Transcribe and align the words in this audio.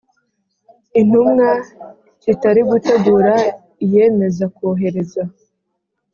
intumwa 1.01 1.49
kitari 2.21 2.61
gutegura 2.69 3.33
iyemeza 3.85 4.43
kohereza 4.55 5.23